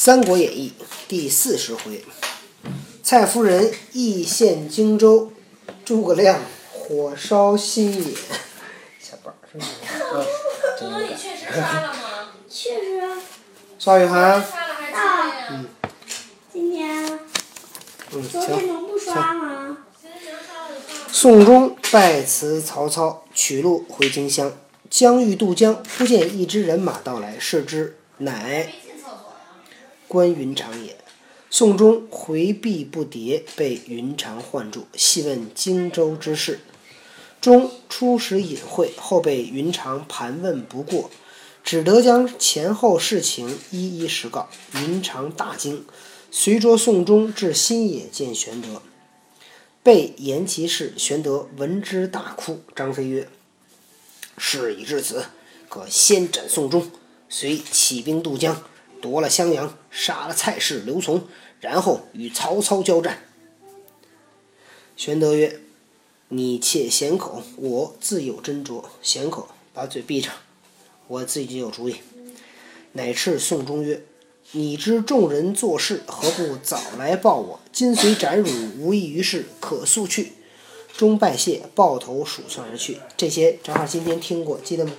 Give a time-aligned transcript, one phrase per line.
[0.00, 0.72] 三国演义》
[1.08, 2.04] 第四十回，
[3.02, 5.32] 蔡夫人义献荆州，
[5.84, 6.40] 诸葛亮
[6.72, 8.14] 火烧新野。
[9.00, 9.70] 下班儿是不是？
[10.14, 10.24] 嗯，
[10.78, 11.10] 真有点。
[11.10, 12.28] 哥，你确实刷了吗？
[12.48, 13.18] 确实啊，
[13.80, 14.92] 邵雨涵，刷了还
[16.52, 17.08] 今天呀？
[17.10, 17.18] 今天
[18.12, 18.68] 嗯，昨天行。
[18.68, 19.78] 能不刷吗？
[21.10, 24.52] 宋忠拜辞曹操，取路回荆襄。
[24.88, 28.72] 将欲渡江，忽见一支人马到来，视之，乃
[30.08, 30.96] 关云长也。
[31.50, 36.60] 宋忠回避不迭，被云长唤住，细问荆州之事。
[37.40, 41.10] 忠初时隐晦，后被云长盘问不过，
[41.62, 44.50] 只得将前后事情一一实告。
[44.74, 45.86] 云长大惊，
[46.30, 48.82] 随着宋忠至新野见玄德，
[49.82, 50.92] 备言其事。
[50.98, 52.60] 玄德闻之大哭。
[52.74, 53.28] 张飞曰
[54.36, 55.24] ：“事已至此，
[55.70, 56.90] 可先斩宋忠，
[57.30, 58.62] 遂起兵渡江。”
[59.00, 61.22] 夺了襄阳，杀了蔡氏、刘琮，
[61.60, 63.24] 然后与曹操交战。
[64.96, 65.60] 玄德曰
[66.28, 68.84] ：“你且闲口，我自有斟酌。
[69.00, 70.34] 闲口，把嘴闭上，
[71.06, 71.96] 我自己就有主意。”
[72.92, 74.02] 乃斥宋忠曰
[74.52, 77.60] ：“你知众人做事，何不早来报我？
[77.72, 80.32] 今虽斩汝，无益于事，可速去。”
[80.96, 82.98] 忠拜谢，抱头鼠窜而去。
[83.16, 84.92] 这些正好今天听过，记得吗？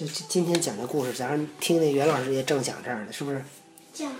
[0.00, 3.44] 就今今天讲的故事，咱上听那袁老师也正讲这儿呢，是不是？
[3.92, 4.10] 讲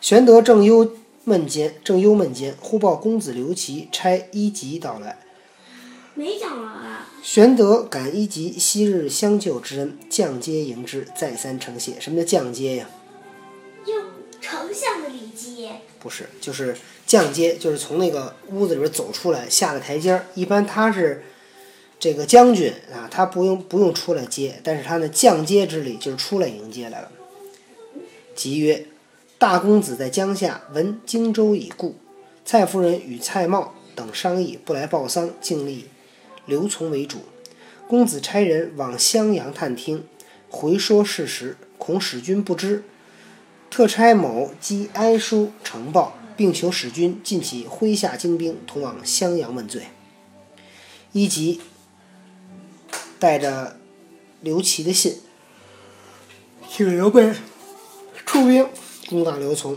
[0.00, 5.20] 玄德正忧闷间，正忧闷间，忽报公子刘琦差一级到来。
[6.14, 7.08] 没讲完啊。
[7.22, 12.00] 玄德感一级昔日相救之恩，降阶迎之，再三称谢。
[12.00, 12.90] 什么叫降阶呀？
[13.86, 14.06] 用
[14.40, 16.76] 丞相的礼节，不是，就是
[17.06, 20.26] 降阶，就是从那个屋子里边走出来，下了台阶儿。
[20.34, 21.22] 一般他是
[21.98, 27.10] 这个将军啊，他不用不用出来接，但是他的降阶之礼就是出来迎接来了。
[28.34, 28.86] 即曰
[29.38, 31.96] ：“大公子在江夏，闻荆州已固，
[32.44, 35.86] 蔡夫人与蔡瑁等商议，不来报丧，竟立
[36.44, 37.20] 刘琮为主。
[37.88, 40.04] 公子差人往襄阳探听，
[40.50, 42.84] 回说事实，恐使君不知。”
[43.68, 49.82] 特差某寄哀书呈报，并求使君尽起麾下精兵，同往襄阳问罪。
[51.12, 51.60] 一级
[53.18, 53.78] 带着
[54.40, 55.16] 刘琦的信，
[56.68, 57.32] 请刘备
[58.24, 58.68] 出兵
[59.08, 59.76] 攻打刘琮。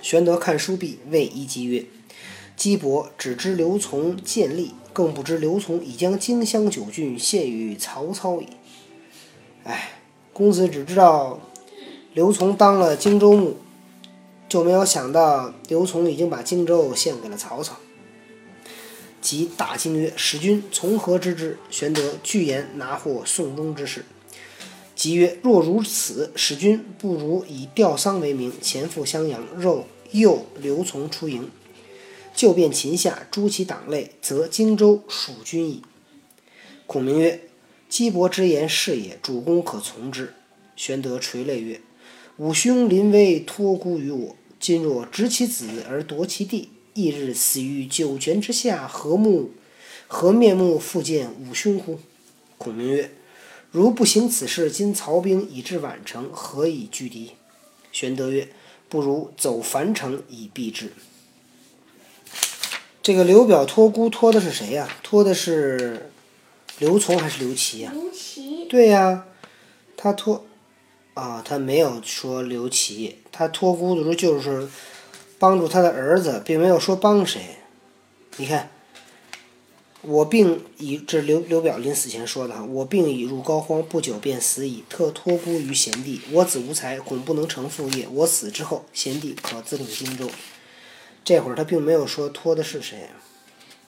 [0.00, 1.84] 玄德看书毕，谓一级曰
[2.56, 8.48] ：“姬伯只知刘琮建立，更不知刘琮已将荆襄九郡献与曹操矣。”
[9.64, 9.90] 哎，
[10.32, 11.40] 公子只知道
[12.14, 13.58] 刘琮当了荆州牧，
[14.48, 17.76] 就没有想到刘琮已经把荆州献给了曹操。
[19.20, 24.04] 即大惊曰：“使君从何知之？”玄德具言拿获宋忠之事。
[24.94, 31.50] 即曰：“若如此，使君不如以吊丧为名，前赴襄阳，肉诱刘琮出营，
[32.34, 35.82] 就便秦下，诛其党类，则荆州属君矣。”
[36.86, 37.48] 孔明曰
[37.88, 40.34] ：“姬伯之言是也，主公可从之。”
[40.74, 41.80] 玄德垂泪曰
[42.38, 49.52] ：“吾兄临危托孤于我，今若执其子而夺其地，翌日死于九泉之下，何目
[50.06, 52.00] 何面目复见吾兄乎？”
[52.58, 53.12] 孔明曰
[53.70, 57.32] ：“如不行此事，今曹兵已至宛城，何以拒敌？”
[57.92, 58.48] 玄德曰
[58.88, 60.92] ：“不如走樊城以避之。”
[63.00, 66.10] 这个刘表托孤托的是谁呀、托的是
[66.78, 69.24] 刘琮还是刘琦呀、刘琦对呀、
[69.96, 70.44] 他托
[71.14, 74.68] 啊，他没有说刘琦，他托孤的时候就是
[75.38, 77.56] 帮助他的儿子，并没有说帮谁。
[78.36, 78.70] 你看，
[80.02, 84.84] 我病已，这是刘刘表临死前说的哈，我病已入膏肓，不久便死矣。
[84.88, 88.08] 特托孤于贤弟，我子无才，恐不能成父业。
[88.12, 90.28] 我死之后，贤弟可自领荆州。
[91.24, 93.10] 这会儿他并没有说托的是谁，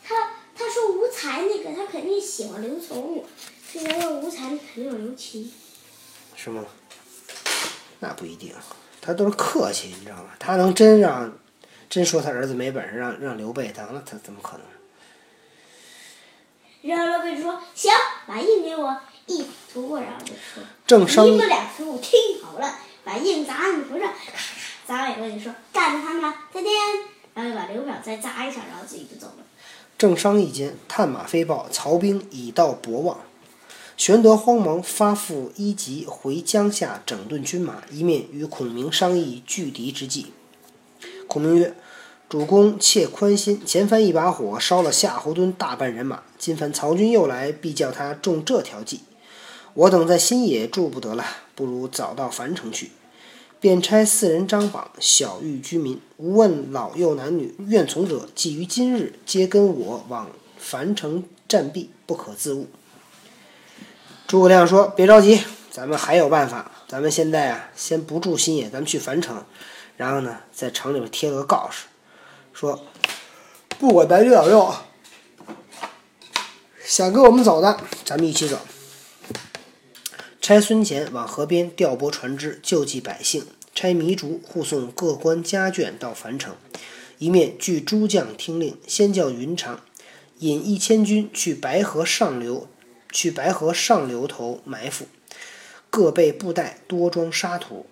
[0.04, 0.14] 他
[0.54, 3.22] 他说无才那个，他肯定喜欢刘琮。
[3.72, 5.50] 这个要无才，肯定有刘琦。
[6.36, 6.64] 是吗？
[8.00, 8.52] 那不一定，
[9.00, 10.30] 他都是客气，你知道吗？
[10.38, 11.32] 他能真让，
[11.88, 14.66] 真说他儿子没本事，让让刘备当了，他怎么可能？
[16.82, 17.90] 然后刘备就说：“行，
[18.26, 24.38] 把印给我。”一涂过，然后就说：“正商你们俩给我听好了，把印砸你头上，咔咔
[24.88, 26.72] 砸完以后就说干着他们了，再见。”
[27.32, 29.44] 然后就把刘表再砸一下，然后自己就走了。
[29.96, 33.18] 正商议间，探马飞报，曹兵已到博望。
[34.00, 40.28] 玄德慌忙发付一级回江夏整顿军马，一面与孔明商议拒敌之计。
[41.26, 41.74] 孔明曰
[42.26, 49.00] ：“主公切宽心，前番一把火烧了夏侯惇大半人马，今番曹军又来，必叫他中这条计。
[49.74, 51.22] 我等在新野住不得了，
[51.54, 52.92] 不如早到樊城去。
[53.60, 62.66] 便差四人张榜，晓谕居民：无问老幼男女，愿从者，即于今日，皆跟我往樊城战壁，不可自误。
[64.30, 65.42] 诸葛亮说：“别着急，
[65.72, 66.70] 咱们还有办法。
[66.86, 69.44] 咱们现在啊，先不住新野，咱们去樊城，
[69.96, 71.86] 然后呢，在城里边贴了个告示，
[72.52, 72.80] 说
[73.80, 74.72] 不管男女老幼，
[76.84, 78.60] 想跟我们走的，咱们一起走。
[80.40, 83.42] 差孙乾往河边调拨船只，救济百姓；
[83.74, 86.54] 差糜竺护送各官家眷到樊城，
[87.18, 89.80] 一面据诸将听令，先叫云长
[90.38, 92.68] 引一千军去白河上流，
[93.10, 95.06] 去白河上流头埋伏，
[95.90, 97.86] 各备布袋，多装沙土，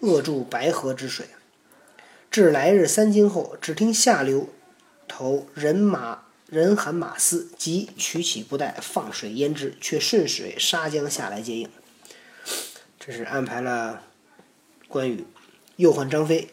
[0.00, 1.26] 扼住白河之水。
[2.30, 4.48] 至来日三更后，只听下流
[5.06, 11.68] 头人马人喊马嘶，即取起布袋，放水淹之，却顺水杀将下来接应。
[12.98, 14.02] 这是安排了
[14.86, 15.24] 关羽，
[15.76, 16.48] 又唤张飞，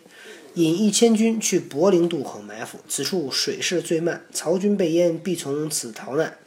[0.53, 6.37] 引一千军去柏林渡口埋伏，此处水势最慢，曹军被淹，必从此逃难，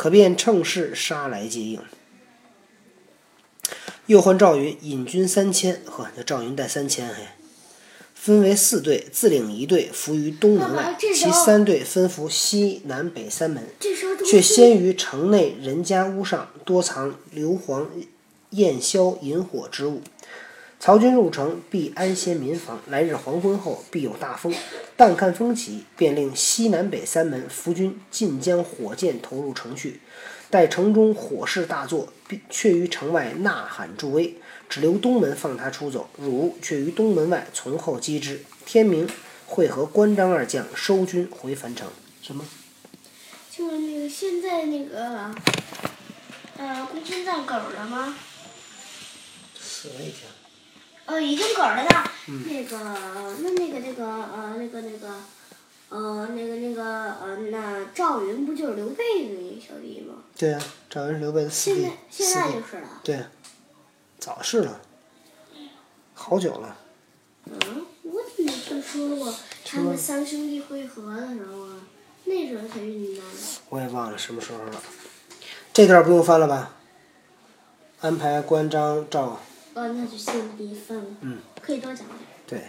[0.00, 1.78] 可便乘势杀来接应。
[4.06, 7.16] 又唤赵云，引军三千，呵，这赵云带三千，嘿。
[8.14, 13.62] 分为四队，自领一队伏于东门外，其三队分伏西南北三门。
[14.26, 17.84] 却先于城内人家屋上多藏硫磺、
[18.48, 20.00] 焰硝、引火之物。
[20.82, 22.80] 曹军入城，必安歇民房。
[22.86, 24.50] 来日黄昏后，必有大风。
[24.96, 30.00] 但看风起，便令西南北三门伏军尽将火箭投入城去。
[30.48, 34.36] 待城中火势大作，必却于城外呐喊助威，
[34.70, 36.08] 只留东门放他出走。
[36.16, 38.42] 汝却于东门外从后击之。
[38.64, 39.06] 天明，
[39.44, 41.86] 会合关张二将，收军回樊城。
[42.22, 42.42] 什么？
[43.50, 45.30] 就是那个现在那个，
[46.56, 48.16] 呃，攻坚战狗儿了吗？
[49.60, 50.26] 死了一条。
[51.06, 52.10] 呃，已经嗝儿了呢。
[52.46, 52.78] 那个，
[53.42, 55.08] 那那个那个呃那个那个，
[55.88, 60.22] 呃那个那个呃那赵云不就是刘备的那个小弟吗？
[60.36, 62.88] 对啊，赵云是刘备的四弟现在，现在就是了。
[63.02, 63.24] 对，
[64.18, 64.80] 早是了，
[66.14, 66.76] 好久了。
[67.46, 67.58] 嗯，
[68.02, 71.80] 我怎么听说过他们三兄弟会合的时候啊？
[72.24, 73.30] 那时候才运动的。
[73.70, 74.80] 我也忘了什么时候了。
[75.72, 76.76] 这段不用翻了吧？
[78.02, 79.40] 安排关张赵，
[79.80, 81.04] 呃，那就先别分了。
[81.22, 81.38] 嗯。
[81.62, 82.18] 可以多讲点。
[82.46, 82.60] 对。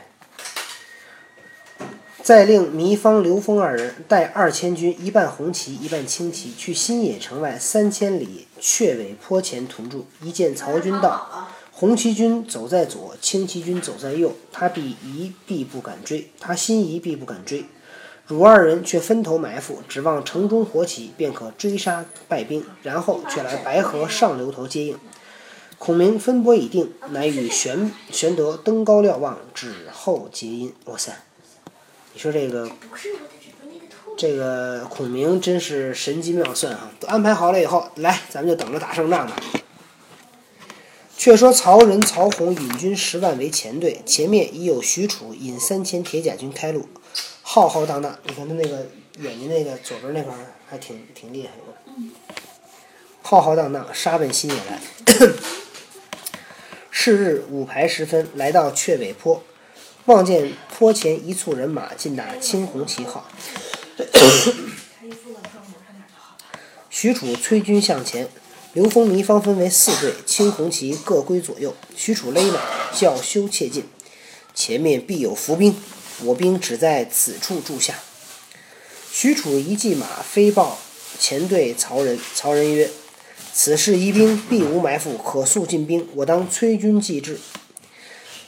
[2.23, 10.05] 再令糜芳、刘封二人带二千军，一半红旗，一半青旗，去新野城外三千里雀尾坡前屯驻。
[10.21, 17.65] 一见曹军到，红旗军走在左，青旗军走在右，他必疑，必不敢追；他心疑，必不敢追。
[18.27, 24.97] 汝二人却分头埋伏，指望城中火起，便可追杀败兵，然后却来白河上流头接应。
[25.83, 30.71] 孔明分拨已定，乃与玄玄德登高瞭望，指后结因。
[30.85, 31.11] 哇塞，
[32.13, 32.69] 你说这个。
[34.15, 36.91] 这个孔明真是神机妙算啊！
[36.99, 39.35] 都安排好了以后，来，咱们就等着打胜仗吧。
[41.17, 46.87] 却说曹仁、曹洪引军十万为前队，前面已有许褚引三千铁甲军开路，
[47.41, 48.15] 浩浩荡荡。
[48.27, 48.85] 你看他那个
[49.17, 52.13] 眼睛那个左边那块儿还挺挺厉害的，
[53.23, 54.79] 浩浩荡荡杀奔新野来。
[57.03, 59.43] 是日午牌时分，来到雀尾坡，
[60.05, 63.27] 望见坡前一簇人马尽打青红旗号。
[66.91, 68.29] 许褚催军向前，
[68.73, 71.75] 刘封、糜芳分为四队，青红旗各归左右。
[71.95, 72.59] 许褚勒马，
[72.95, 73.85] 叫休切进，
[74.53, 75.75] 前面必有伏兵，
[76.25, 77.95] 我兵只在此处驻下。
[79.11, 80.77] 许褚一骑马飞报
[81.17, 82.91] 前队曹仁，曹仁曰
[83.63, 86.07] ：“此事疑兵，必无埋伏，可速进兵。
[86.15, 87.37] 我当催军继至。”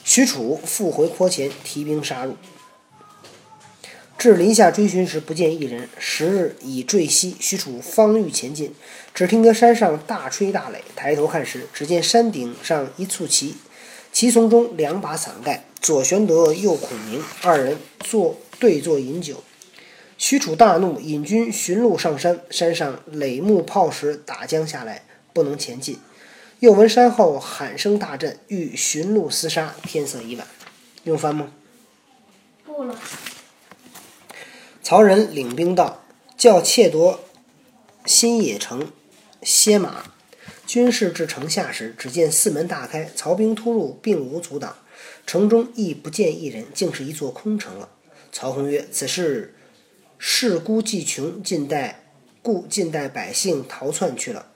[0.02, 2.34] 许褚复回坡前，提兵杀入。
[4.18, 5.88] 至林下追寻时，不见一人。
[6.00, 8.74] 时日已坠西，许褚方欲前进，
[9.14, 10.78] 只听得山上大吹大擂。
[10.96, 13.54] 抬头看时，只见山顶上一簇旗，
[14.12, 19.44] 旗丛中两把伞盖，左玄德，右孔明，二人坐对坐饮酒。
[20.16, 25.98] 许褚大怒，引军寻路上山，山上垒木炮石打将下来，不能前进。
[26.60, 30.46] 又闻山后喊声大震，欲寻路厮杀，天色已晚。
[31.02, 31.52] 用翻吗？
[32.64, 32.96] 不了。
[34.82, 36.04] 曹仁领兵到，
[36.36, 37.24] 叫窃夺
[38.06, 38.90] 新野城，
[39.42, 40.04] 歇马。
[40.66, 44.76] 军士至城下时，只见四门大开，曹兵突入，并无阻挡。
[45.26, 47.90] 城中亦不见一人，竟是一座空城了。
[48.32, 49.54] 曹洪曰：“此事
[50.26, 52.00] 士孤计穷，近代
[52.40, 54.46] 故近代百姓逃窜去了。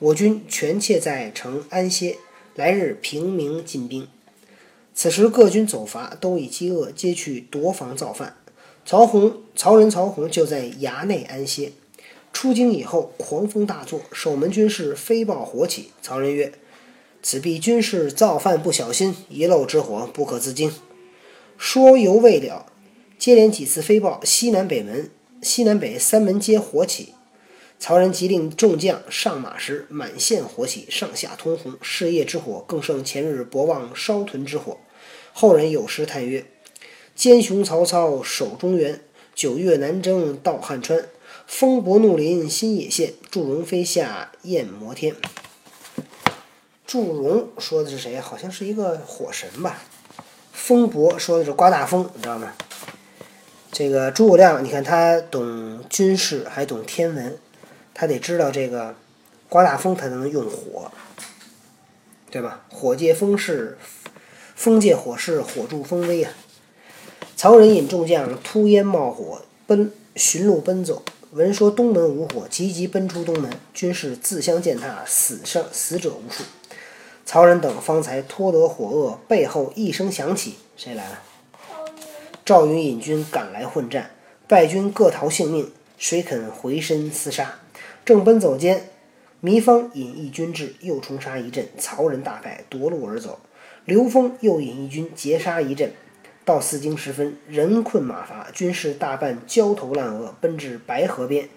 [0.00, 2.16] 我军权妾在城安歇，
[2.56, 4.08] 来日平明进兵。”
[4.92, 8.36] 此时各军走伐，都以饥饿，皆去夺房造饭。
[8.84, 11.70] 曹洪、曹仁、曹洪就在衙内安歇。
[12.32, 15.92] 出京以后，狂风大作，守门军士飞报火起。
[16.02, 16.52] 曹仁曰
[17.22, 20.72] ：“此必军士造饭不小心，遗漏之火，不可自惊。”
[21.56, 22.71] 说犹未了，
[23.22, 25.08] 接连几次飞报，西南北门、
[25.40, 27.14] 西南北三门皆火起。
[27.78, 34.78] 曹仁急令众将上马时，满县火起，上下通红，事业之火更胜前日博望烧屯之火。
[35.32, 36.46] 后人有诗叹曰
[37.14, 39.00] ：“奸雄曹操守中原，
[39.36, 41.08] 九月南征到汉川。
[41.46, 45.14] 风伯怒临新野县，祝融飞下焰摩天。”
[46.84, 48.18] 祝融说的是谁？
[48.18, 49.84] 好像是一个火神吧。
[50.52, 52.52] 风伯说的是刮大风，你知道吗？
[53.72, 57.38] 这个诸葛亮，你看他懂军事，还懂天文，
[57.94, 58.94] 他得知道这个
[59.48, 60.92] 刮大风，才能用火，
[62.30, 62.66] 对吧？
[62.68, 63.78] 火借风势，
[64.54, 66.34] 风借火势，火助风威啊！
[67.34, 71.02] 曹仁引众将突烟冒火，奔寻路奔走。
[71.30, 76.44] 闻说东门无火，急急奔出东门，军士自相践踏，死伤死者无数。
[77.24, 81.22] 曹仁等方才脱得火厄，背后一声响起，谁来了？
[82.52, 84.10] 赵云引军赶来混战，
[84.46, 87.60] 败军各逃性命，谁肯回身厮杀？
[88.04, 88.90] 正奔走间，
[89.42, 93.40] 糜芳引一军至，又冲杀一阵，曹仁大败，夺路而走。
[93.86, 95.94] 刘封又引一军截杀一阵。
[96.44, 101.48] 到四更时分，人困马乏，军士大半焦头烂额，奔至白河边，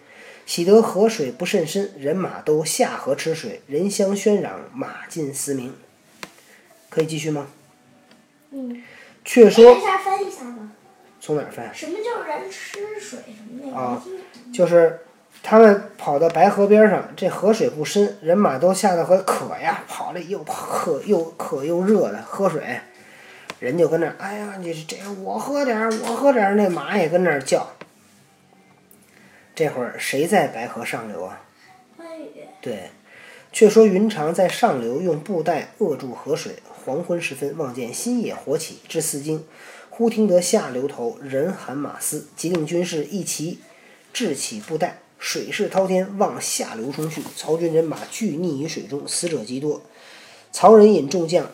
[0.45, 5.73] 喜得河水不甚深，人马都下河吃水，人相喧嚷，马尽嘶鸣。
[6.87, 7.47] 可以继续吗？
[8.51, 8.81] 嗯，
[9.25, 9.77] 却说。
[11.25, 11.73] 从哪儿翻？
[11.73, 13.75] 什么叫人吃水什么的？
[13.75, 13.99] 啊
[14.53, 14.99] 就是
[15.41, 22.79] 他们跑到白河边上，这河水不深，人马都下得河渴呀，跑了又渴又渴又热的喝水，
[23.59, 27.71] 人就跟那儿，哎呀，你这我喝点儿，我喝点儿，那马也跟那儿叫。
[29.55, 31.41] 这会儿谁在白河上流啊？
[31.97, 32.29] 关羽。
[32.61, 32.91] 对，
[33.51, 36.57] 却说云长在上流用布袋扼住河水。
[36.85, 39.43] 黄昏时分，望见新野火起，至四更，
[39.97, 43.59] 忽听得下流头人喊马嘶，即令军士一齐
[44.11, 47.23] 掷起布袋，水势滔天，往下流冲去。
[47.37, 49.81] 曹军人马俱溺于水中，死者极多。
[50.51, 51.49] 曹仁引众将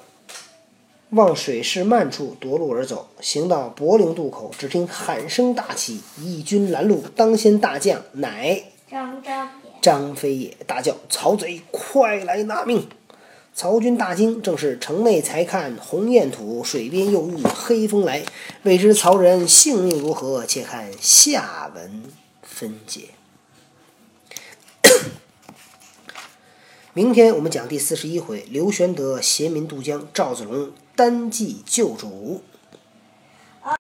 [1.12, 10.15] 望水势慢处夺路而走，行到柏陵渡口，只听喊声大起，义军拦路，当先大将乃张张。
[10.15, 12.88] 飞也，大叫：“曹贼，快来拿命！”
[13.53, 18.24] 曹军大惊，正是城内才看鸿雁土，水边又遇黑风来。
[18.63, 20.46] 未知曹仁性命如何？
[20.46, 22.03] 且看下文
[22.41, 23.10] 分解。
[26.93, 32.41] 明天我们讲第四十一回，刘玄德携民渡江，赵子龙单骑救主。